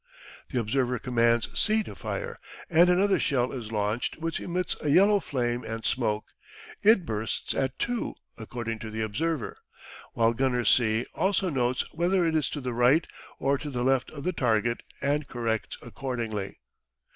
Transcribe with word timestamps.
The 0.49 0.59
observer 0.59 0.97
commands 0.97 1.47
C 1.53 1.83
to 1.83 1.93
fire, 1.93 2.39
and 2.71 2.89
another 2.89 3.19
shell 3.19 3.51
is 3.51 3.71
launched 3.71 4.17
which 4.17 4.39
emits 4.39 4.75
a 4.81 4.89
yellow 4.89 5.19
flame 5.19 5.63
and 5.63 5.85
smoke. 5.85 6.31
It 6.81 7.05
bursts 7.05 7.53
at 7.53 7.77
2 7.77 8.15
according 8.35 8.79
to 8.79 8.89
the 8.89 9.03
observer, 9.03 9.59
while 10.13 10.33
gunner 10.33 10.65
C 10.65 11.05
also 11.13 11.49
notes 11.51 11.83
whether 11.93 12.25
it 12.25 12.33
is 12.35 12.49
to 12.49 12.61
the 12.61 12.73
right 12.73 13.05
or 13.37 13.59
to 13.59 13.69
the 13.69 13.83
left 13.83 14.09
of 14.09 14.23
the 14.23 14.33
target 14.33 14.81
and 15.03 15.27
corrects 15.27 15.77
accordingly. 15.83 16.57